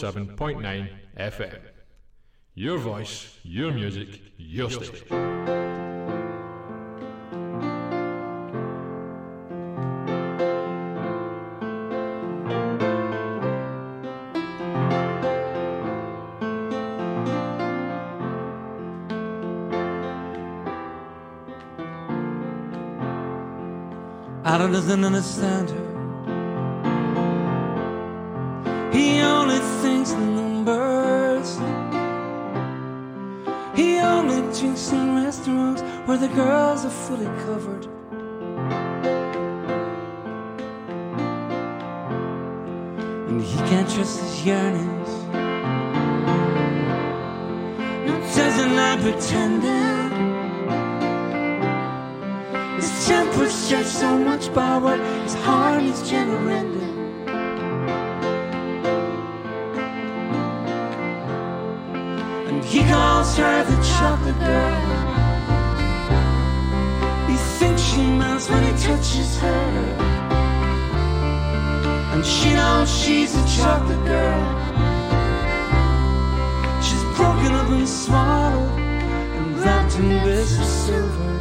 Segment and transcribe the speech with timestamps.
[0.00, 1.58] Glen 107.9 FM.
[2.54, 5.06] Your voice, your music, your station.
[24.44, 25.85] Adam doesn't understand her.
[35.46, 37.86] Restaurants where the girls are fully covered.
[43.28, 45.08] And he can't trust his yearnings.
[48.36, 50.10] Doesn't like pretending.
[52.76, 56.82] His temper's just so much power, his heart is generating.
[62.46, 64.95] And he calls her the chocolate girl.
[67.96, 69.68] She melts when he touches her.
[72.12, 74.44] And she knows she's a chocolate girl.
[76.82, 78.78] She's broken up and swallowed
[79.36, 81.35] and wrapped in bits of silver.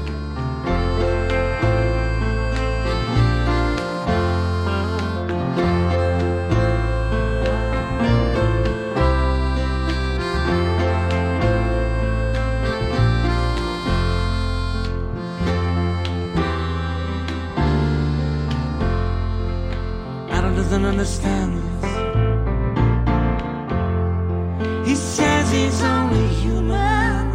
[20.86, 21.84] Doesn't understand this.
[24.88, 27.32] He says he's only human.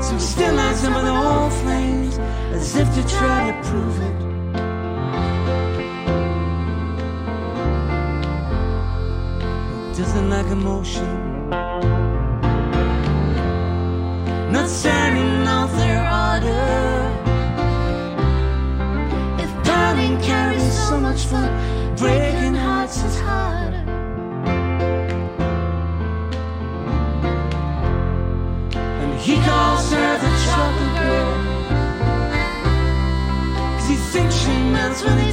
[0.00, 2.18] So still lights up the old flames
[2.54, 4.18] as if to try to prove it.
[9.98, 11.19] Doesn't like emotion.
[20.90, 21.48] So much fun,
[21.96, 23.84] breaking hearts is harder.
[28.74, 31.34] And he calls her the chocolate girl.
[33.76, 35.29] Cause he thinks she melts when he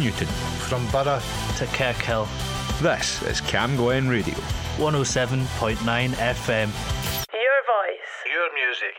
[0.00, 0.28] Newton,
[0.68, 1.20] from Borough
[1.58, 2.26] to Kirkhill,
[2.80, 4.34] This is Camglen Radio.
[4.78, 6.68] 107.9 FM.
[7.34, 8.12] Your voice.
[8.34, 8.94] Your music,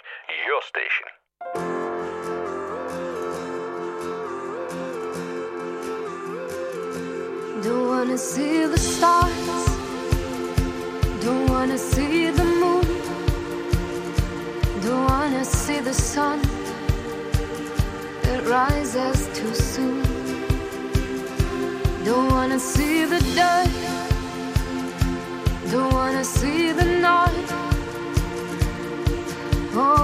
[0.46, 1.08] your station.
[7.64, 9.66] Don't wanna see the stars.
[11.26, 12.86] Don't wanna see the moon.
[14.84, 16.40] Don't wanna see the sun.
[18.24, 20.11] It rises too soon.
[22.04, 23.70] Don't wanna see the dirt.
[25.72, 27.48] Don't wanna see the night.
[29.74, 30.01] Oh,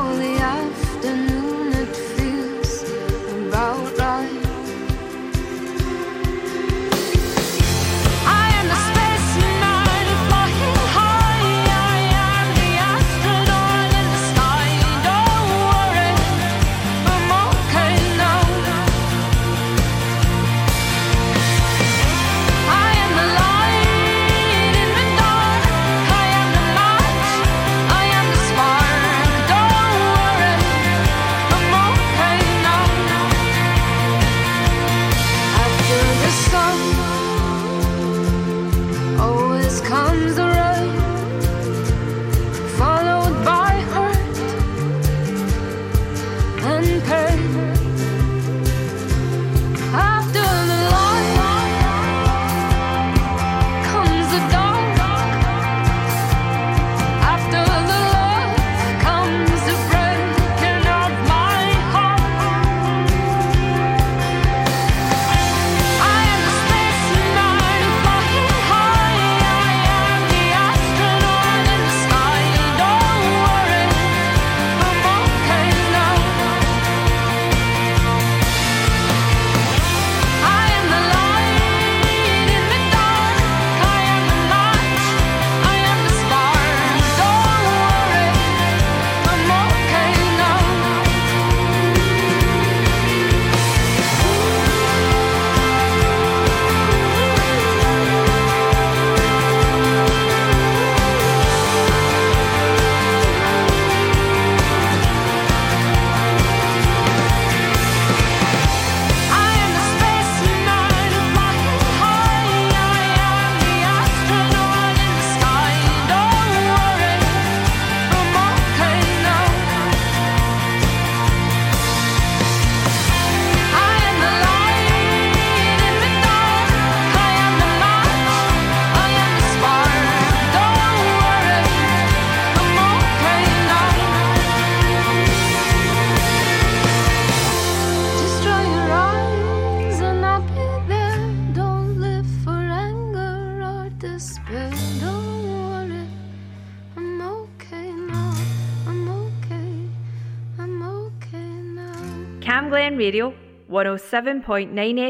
[153.07, 153.33] Radio
[153.69, 154.67] 107.9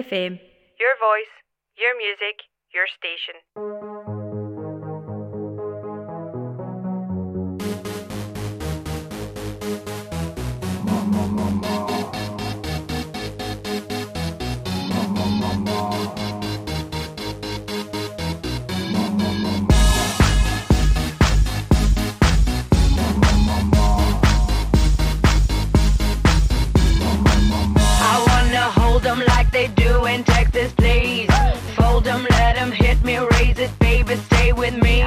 [0.07, 0.39] FM.
[0.77, 1.33] Your voice,
[1.79, 3.33] your music, your station.
[10.85, 11.73] Mama, mama.
[14.89, 16.26] Mama,
[29.57, 31.27] they do in Texas, please.
[31.77, 35.01] Fold them, let them hit me, raise it, baby, stay with me.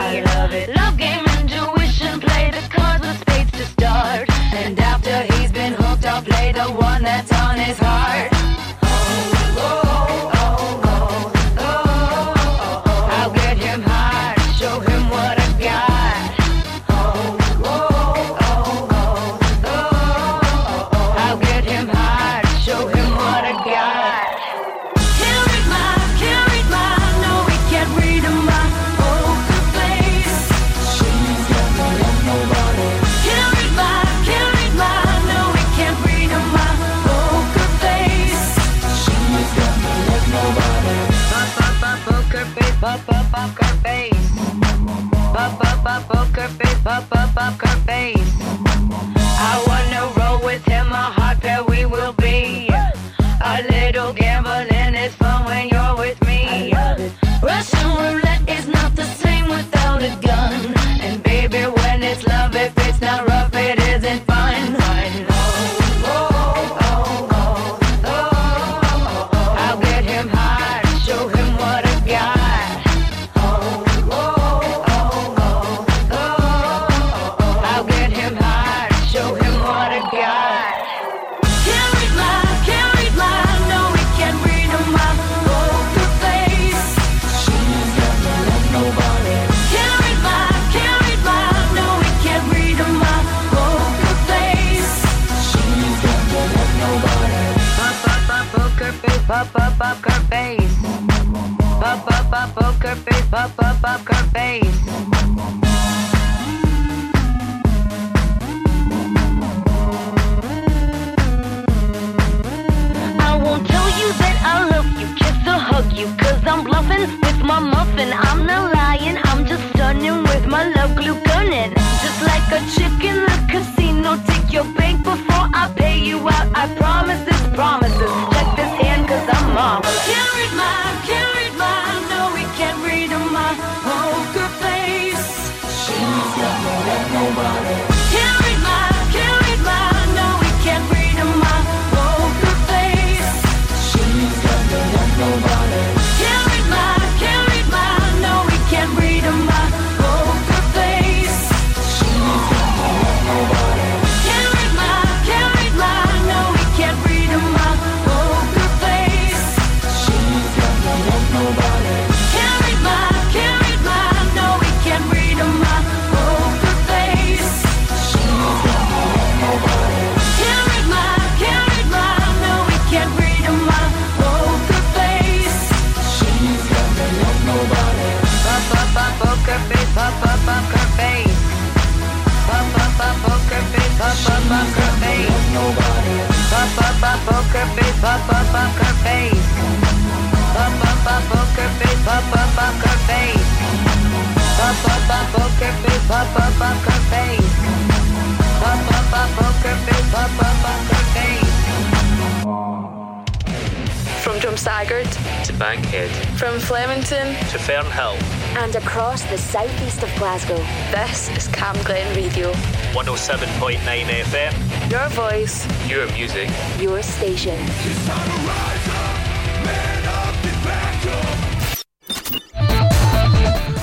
[213.21, 214.91] 107.9 FM.
[214.91, 215.67] Your voice.
[215.91, 216.49] Your music.
[216.81, 217.55] Your station.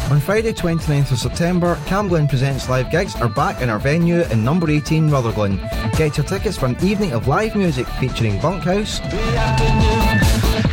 [0.10, 4.44] On Friday, 29th of September, Camglen Presents Live Gigs are back in our venue in
[4.44, 5.58] number 18 Rutherglen.
[5.96, 9.01] Get your tickets for an evening of live music featuring Bunkhouse,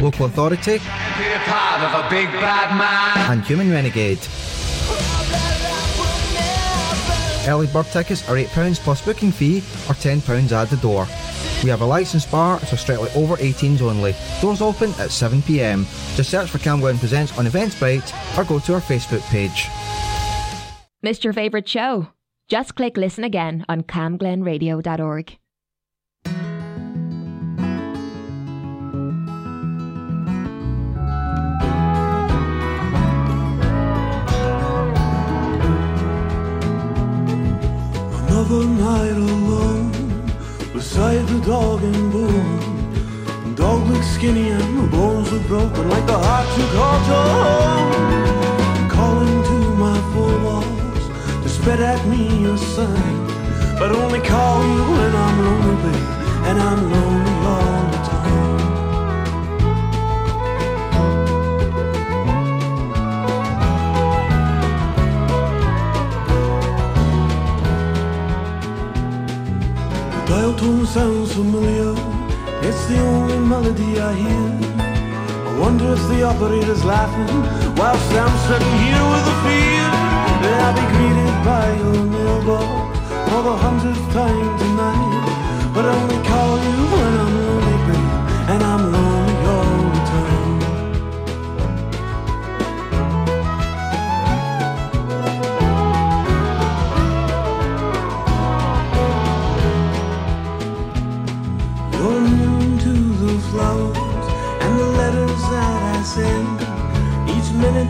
[0.00, 0.78] Local Authority,
[3.28, 4.20] and Human Renegade.
[7.46, 9.58] Early bird tickets are £8 plus booking fee
[9.88, 11.06] or £10 at the door.
[11.62, 14.14] We have a licensed bar, so strictly over 18s only.
[14.40, 15.84] Doors open at 7pm.
[16.16, 19.68] Just search for Camglen Presents on Eventbrite or go to our Facebook page.
[21.02, 22.08] Missed your favourite show?
[22.48, 25.38] Just click listen again on camglenradio.org.
[38.50, 39.90] one night alone
[40.72, 42.60] beside the dog and bone.
[43.44, 47.26] The dog looked skinny and the bones were broken like the heart you called your
[47.36, 48.90] home.
[48.90, 51.04] Calling to my four walls
[51.42, 53.16] to spread at me a sign,
[53.78, 56.08] but only call you when I'm lonely, babe,
[56.48, 57.33] and I'm lonely
[70.58, 71.94] tone sounds familiar.
[72.66, 74.46] It's the only melody I hear.
[75.48, 77.28] I wonder if the operator's laughing
[77.76, 79.84] whilst I'm sitting here with the fear
[80.42, 85.72] that I'll be greeted by your mailbox for the hundredth time tonight.
[85.74, 87.43] But I only call you when I'm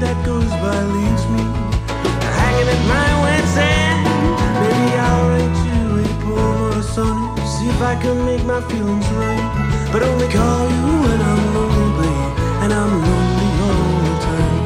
[0.05, 1.43] that goes by leaves me
[2.41, 4.05] hanging at my wit's end.
[4.61, 8.61] Maybe I'll write you a poem or a sonnet, see if I can make my
[8.69, 9.47] feelings right.
[9.93, 12.17] But only call you when I'm lonely,
[12.63, 14.63] and I'm lonely all the time.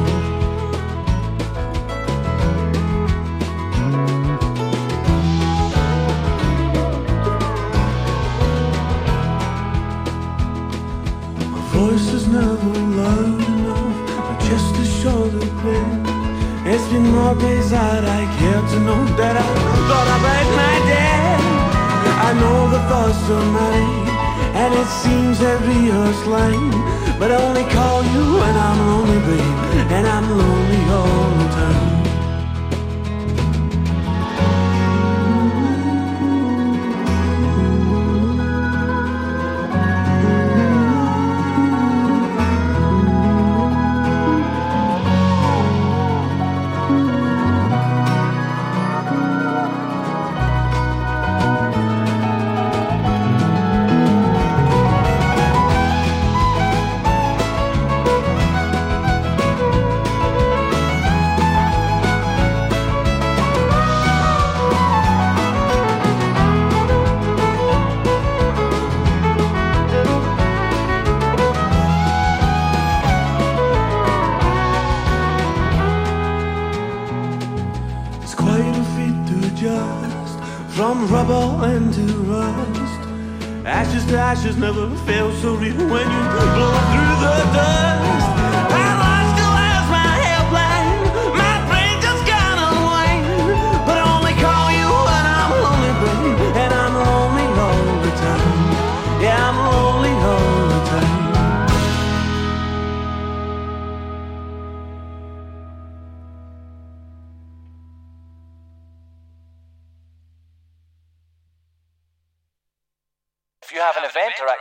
[11.53, 13.48] My voice is never loud
[15.05, 16.67] of breath.
[16.67, 19.49] It's been more that I care to know that I
[19.87, 21.39] thought about my dad.
[22.27, 24.07] I know the thoughts are mine,
[24.61, 26.71] and it seems every rehearsed line.
[27.17, 31.88] But I only call you when I'm lonely, babe, and I'm lonely all the time.
[81.07, 83.01] Rubble into rust.
[83.65, 88.18] Ashes to ashes never felt so real when you blow through the dust.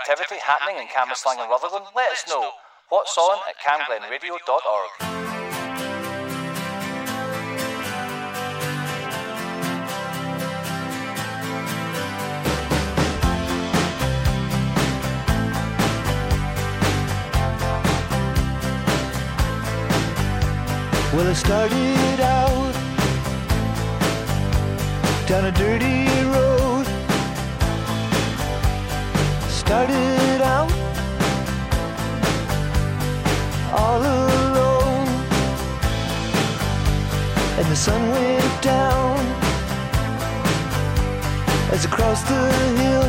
[0.09, 2.51] Activity happening in Cambuslang and Rutherglen, let us know.
[2.89, 4.91] What's on at camglenradio.org.
[21.13, 22.73] Well, I started out
[25.27, 26.58] down a dirty road.
[29.69, 30.73] Started out
[33.71, 35.09] all alone,
[37.59, 39.19] and the sun went down
[41.71, 42.43] as I crossed the
[42.81, 43.09] hill,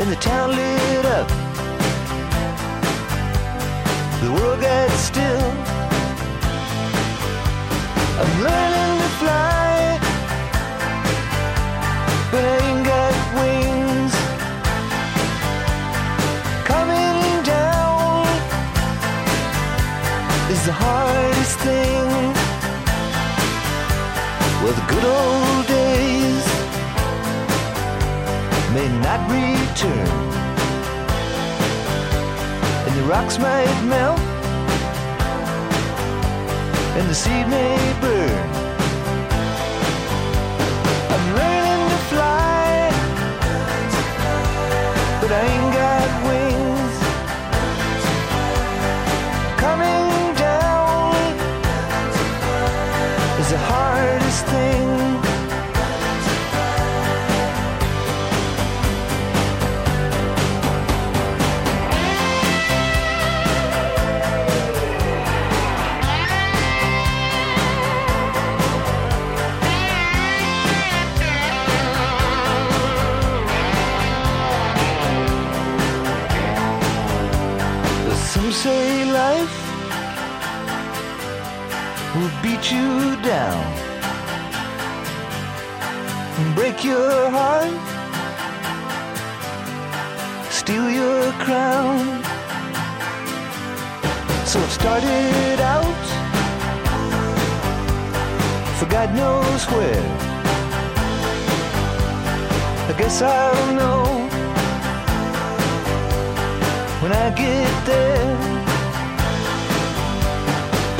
[0.00, 1.28] and the town lit up.
[4.22, 5.50] The world gets still.
[8.20, 9.63] I'm learning to fly,
[20.54, 22.06] is the hardest thing.
[24.62, 26.44] Well, the good old days
[28.76, 30.34] may not return
[32.86, 34.20] and the rocks might melt,
[36.98, 38.43] and the seed may burn.
[78.54, 79.56] say life
[82.14, 83.64] will beat you down
[86.38, 87.74] and break your heart,
[90.50, 92.22] steal your crown.
[94.46, 96.04] So it started out
[98.78, 100.06] for God knows where.
[102.88, 104.23] I guess I'll know
[107.04, 108.36] when I get there.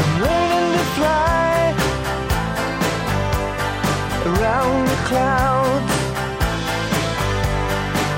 [0.00, 1.56] I'm learning to fly
[4.30, 5.94] around the clouds.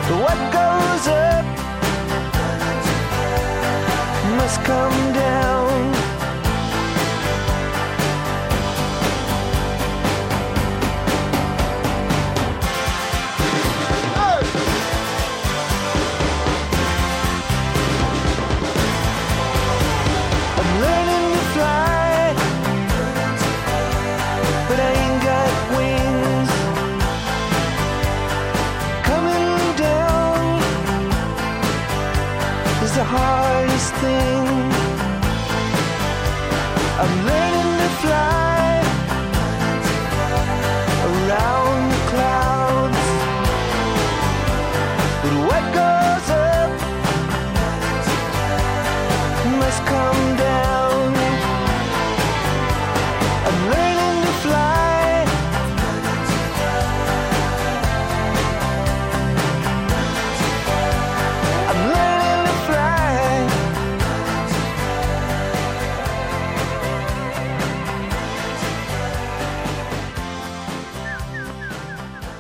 [0.07, 1.47] But what goes up
[4.37, 5.66] must come down.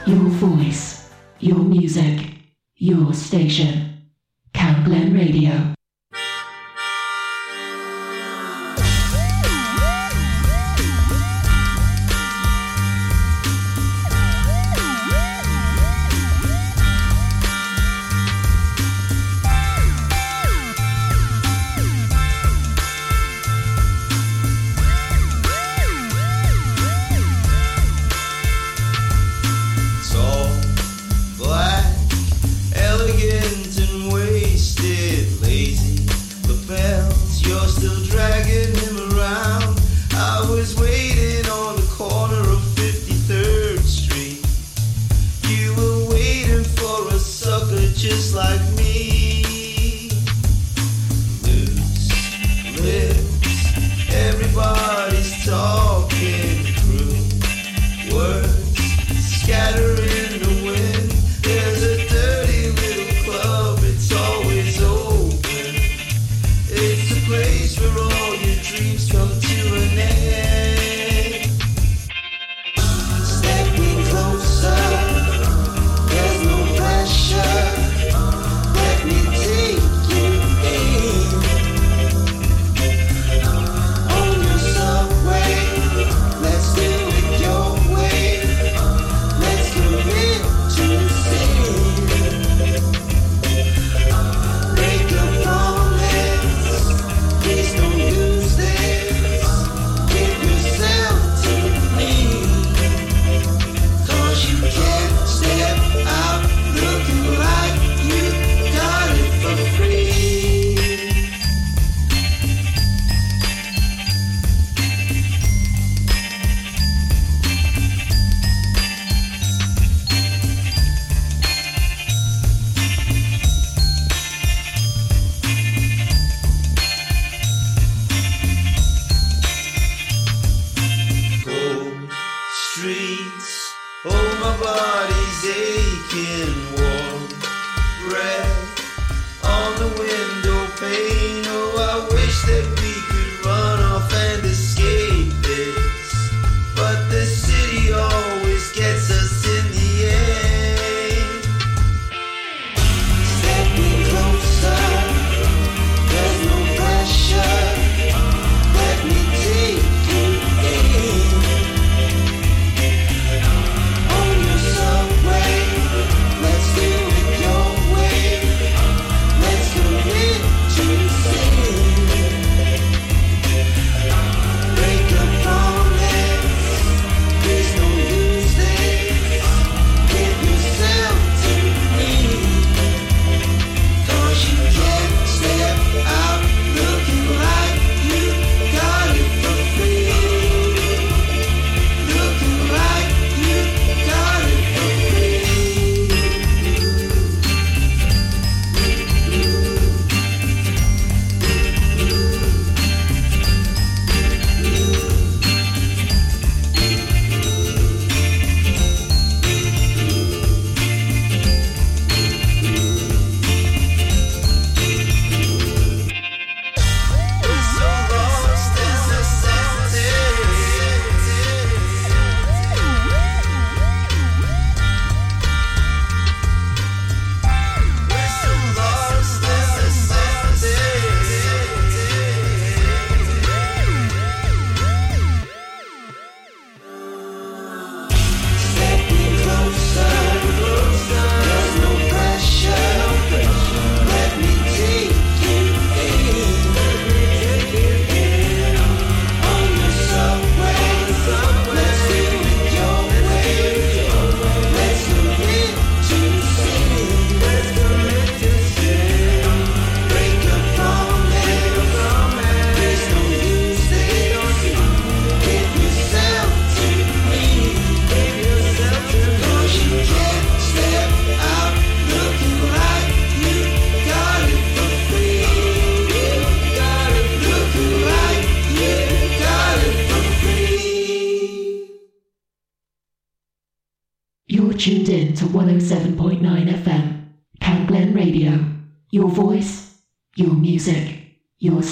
[0.07, 1.11] Your voice.
[1.41, 2.21] Your music.
[2.77, 4.13] Your station.
[4.55, 5.76] Camglen Radio.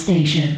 [0.05, 0.54] station.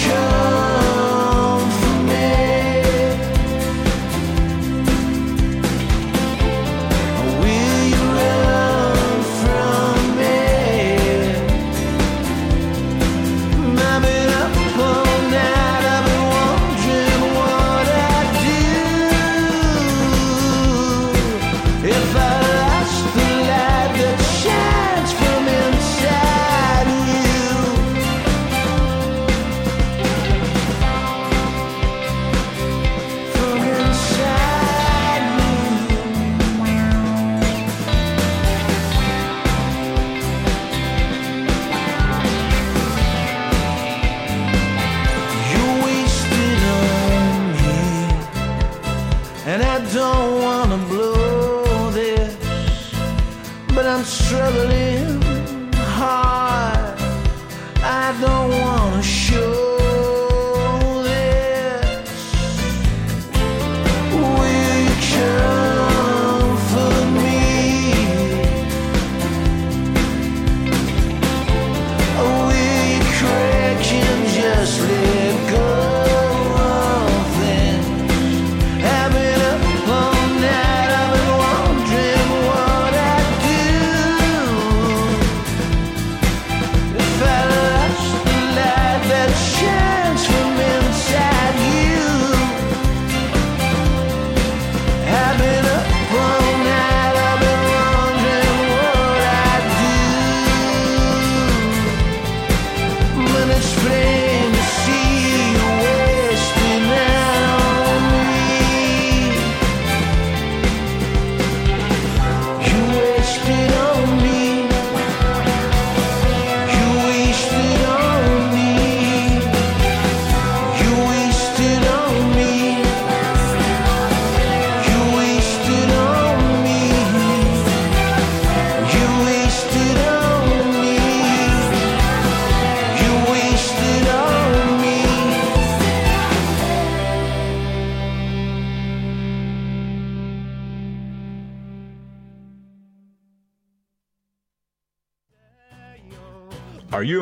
[0.00, 0.29] show.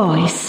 [0.00, 0.39] voice,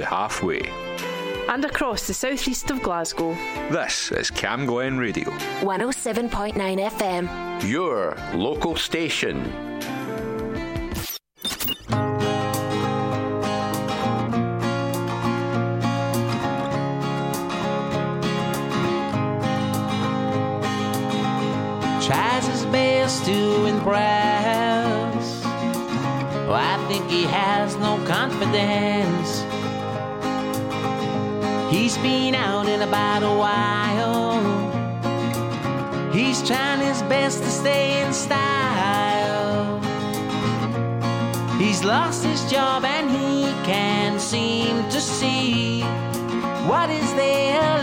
[0.00, 0.90] to Fernhill From High Cross Hill to halfway.
[1.48, 3.34] and across the southeast of Glasgow.
[3.70, 5.30] This is Camglen Radio,
[5.60, 7.68] 107.9 FM.
[7.68, 9.52] Your local station.
[22.06, 25.42] tries his best to impress.
[26.48, 29.19] Oh, I think he has no confidence.
[31.90, 34.38] He's been out in about a while.
[36.12, 39.80] He's trying his best to stay in style.
[41.58, 45.82] He's lost his job and he can't seem to see
[46.68, 47.79] what is there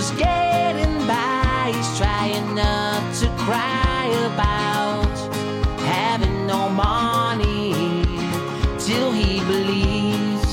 [0.00, 5.14] just getting by, he's trying not to cry about
[5.80, 7.74] having no money
[8.78, 10.52] till he believes.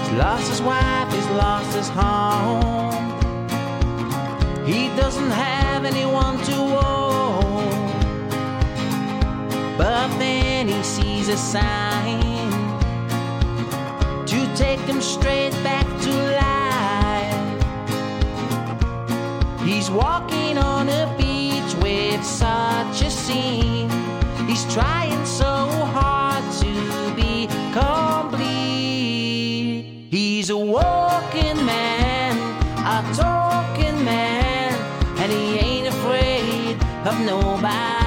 [0.00, 2.90] He's lost his wife, he's lost his home.
[4.66, 6.97] He doesn't have anyone to own.
[10.68, 12.20] He sees a sign
[14.26, 16.12] to take him straight back to
[16.44, 17.62] life.
[19.64, 23.88] He's walking on a beach with such a scene.
[24.46, 25.66] He's trying so
[25.96, 28.48] hard to be complete.
[30.10, 32.36] He's a walking man,
[32.78, 34.74] a talking man,
[35.18, 37.97] and he ain't afraid of nobody.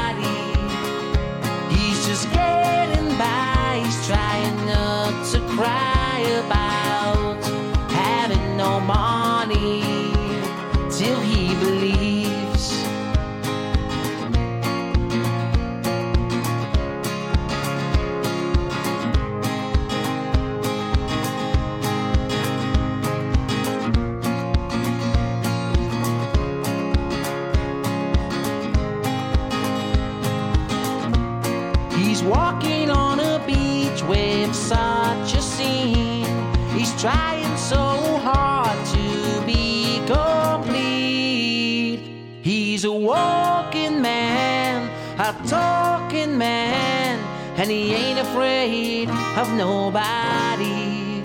[37.01, 37.77] Trying so
[38.19, 41.99] hard to be complete.
[42.43, 44.87] He's a walking man,
[45.19, 47.17] a talking man,
[47.57, 51.23] and he ain't afraid of nobody.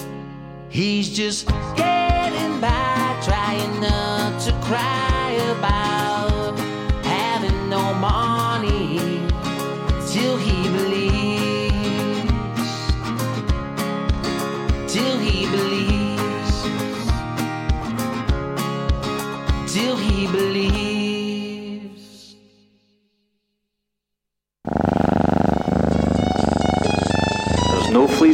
[0.70, 1.46] He's just
[1.76, 4.95] getting by, trying not to cry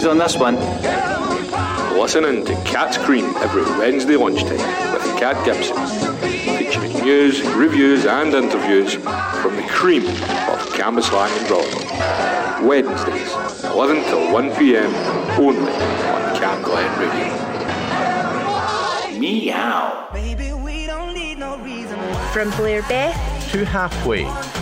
[0.03, 0.57] There's on this one.
[1.97, 4.59] listening to Cat's Cream every Wednesday lunchtime
[4.93, 5.77] with Cat Gibson,
[6.59, 12.67] featuring news, reviews, and interviews from the cream of Cambuslang and Rutherglen.
[12.67, 13.33] Wednesdays,
[13.63, 14.93] 11 till 1 pm,
[15.39, 17.31] only on Camglen Radio.
[19.21, 20.09] Meow.
[22.33, 24.62] From Blairbeth To halfway.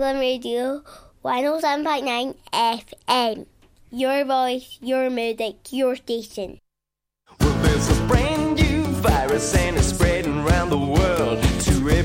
[0.00, 0.82] Radio
[1.24, 3.46] 107.9 FM.
[3.90, 6.60] Your voice, your music, your station.
[7.38, 11.47] There's a brand new virus and it's spreading around the world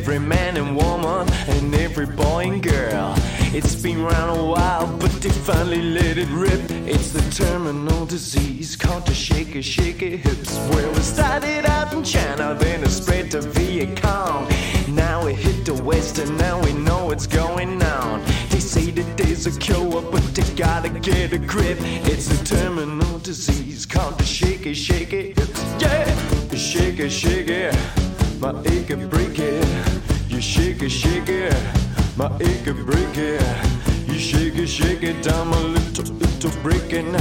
[0.04, 3.14] every man and woman and every boy and girl.
[3.58, 6.60] It's been around a while, but they finally let it rip.
[6.86, 10.58] It's the terminal disease called the shaky, shaky hips.
[10.72, 14.46] Well, it started out in China, then it spread to Vietnam.
[14.90, 18.22] Now it hit the West, and now we know what's going on.
[18.50, 21.78] They say that there's a cure, but they gotta get a grip.
[22.12, 25.64] It's the terminal disease called the shaky, shaky hips.
[25.80, 26.04] Yeah,
[27.08, 27.76] shake it,
[28.40, 29.93] my ache and break it.
[30.34, 31.54] You shake it, shake it,
[32.18, 33.40] my ache and break it.
[34.08, 37.14] You shake it, shake it down my little, little breaking.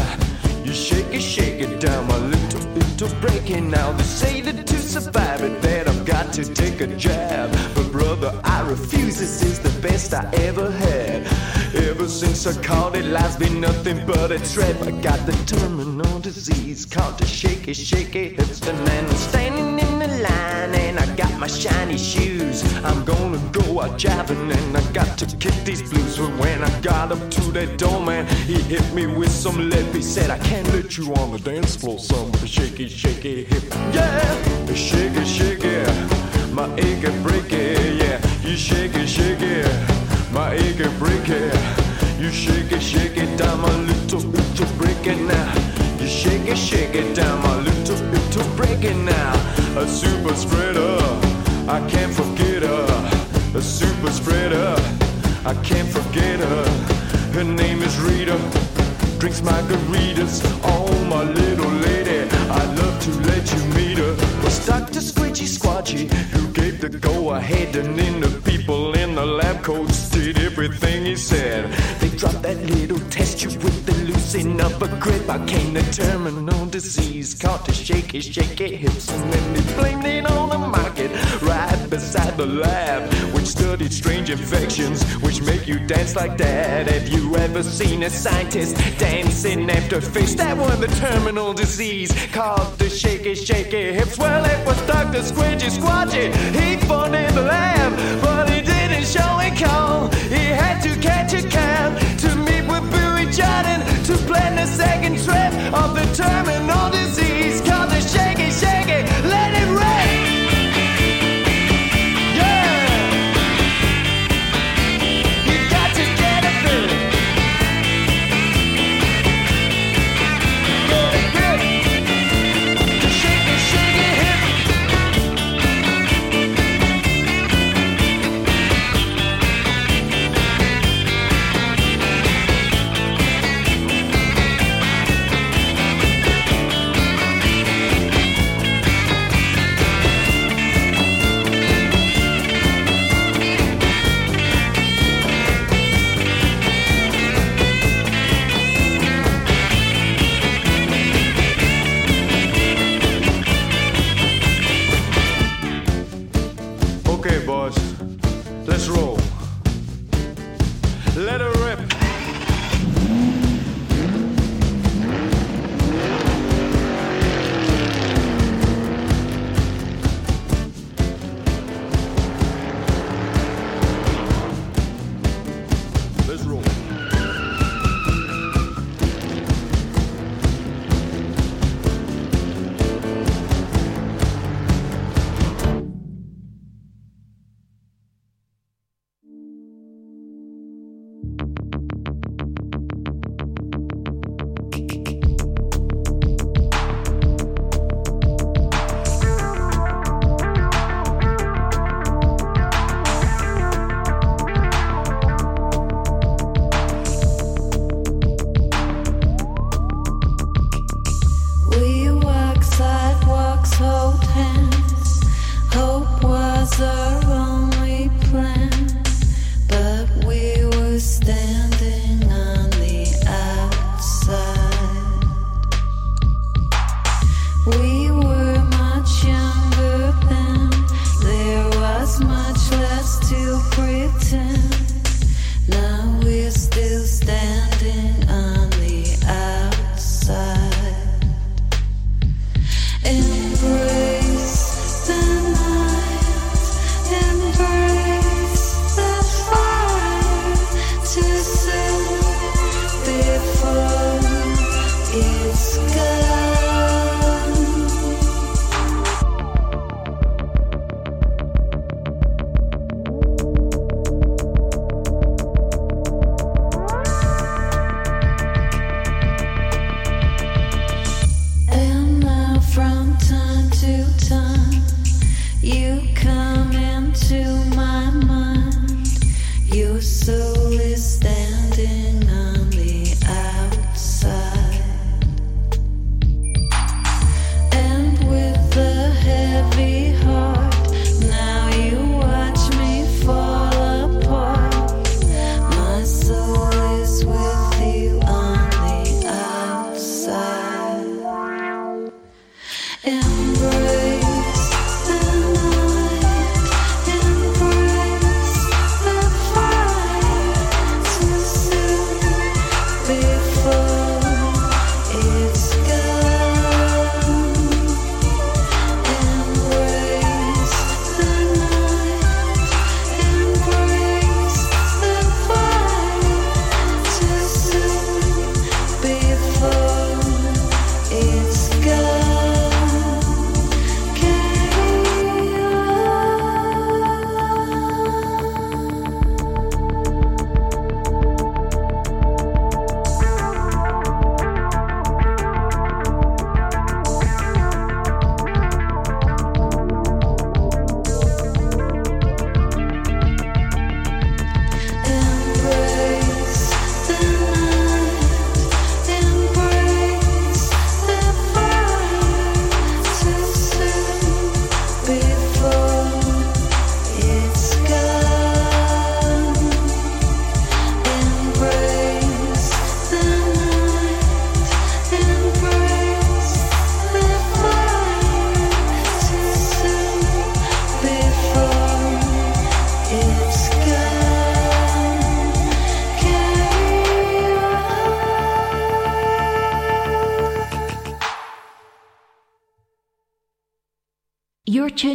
[0.65, 3.71] You shake it, shake it down my little, little breaking.
[3.71, 7.51] Now they say that to survive it, that I've got to take a jab.
[7.75, 9.19] But brother, I refuse.
[9.19, 11.27] This is the best I ever had.
[11.75, 14.81] Ever since I called it, life's been nothing but a trap.
[14.83, 18.67] I got the terminal disease called the shaky, shaky hips.
[18.67, 22.63] And I'm standing in the line, and I got my shiny shoes.
[22.85, 26.17] I'm gonna go out driving and I got to kick these blues.
[26.17, 29.93] But when I got up to that door, man, he hit me with some lip.
[29.93, 33.43] He said, I can't let you on the dance floor, son, with a shaky, shaky
[33.43, 33.65] hip.
[33.93, 35.83] Yeah, shaky, shaky,
[36.53, 37.99] my achy breaky.
[38.01, 39.67] Yeah, you shake it, shake it,
[40.31, 41.43] my achy breaky.
[42.21, 45.53] You shake it, shake it down my little, little break it now.
[45.99, 49.33] You shake it, shake it down my little, little break it now.
[49.75, 51.32] A super spreader,
[51.69, 53.13] I can't forget her.
[53.55, 54.75] A super spreader,
[55.45, 56.65] I can't forget her.
[57.33, 58.37] Her name is Rita,
[59.19, 60.43] drinks margaritas.
[60.65, 61.52] Oh, my love
[63.03, 64.15] to let you meet her.
[64.45, 65.01] Was Dr.
[65.01, 70.11] Squidgy Squatchy who gave the go ahead, and then the people in the lab coats
[70.11, 71.71] did everything he said.
[72.01, 75.29] They dropped that little test tube with the loosening up a grip.
[75.29, 80.31] I came to terminal disease, caught the shaky, shaky hips, and then they blamed it
[80.31, 81.11] on the market
[81.43, 83.03] right beside the lab,
[83.35, 86.87] which studied strange infections, which make you dance like that.
[86.87, 90.33] Have you ever seen a scientist dancing after fish?
[90.37, 94.17] That one, the terminal disease, called the shaky, shaky hips.
[94.17, 95.21] Well, it was Dr.
[95.21, 96.33] Squidgy Squatchy.
[96.59, 100.09] He funded the lab, but he didn't show a call.
[100.37, 101.91] He had to catch a cab
[102.21, 107.32] to meet with Bowie Jordan to plan the second trip of the terminal disease